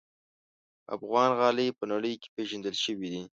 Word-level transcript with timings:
افغان 0.95 1.29
غالۍ 1.39 1.67
په 1.79 1.83
نړۍ 1.91 2.13
کې 2.21 2.27
پېژندل 2.35 2.75
شوي 2.83 3.07
دي. 3.13 3.23